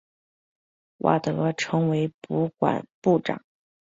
[0.97, 3.39] 瓦德成为不管部长。